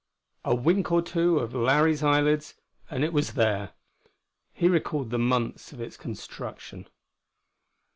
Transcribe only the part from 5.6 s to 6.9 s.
of its construction.